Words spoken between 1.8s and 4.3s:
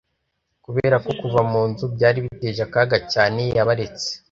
byari biteje akaga cyane yabaretse.